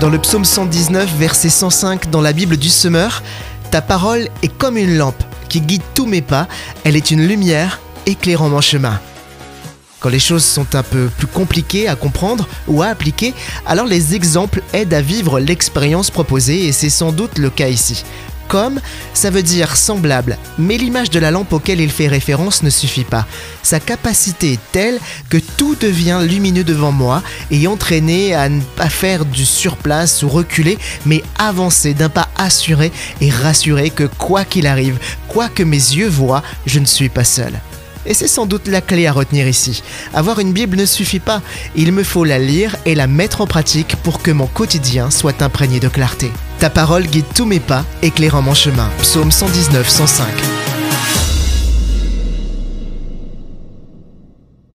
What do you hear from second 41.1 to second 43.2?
pas, il me faut la lire et la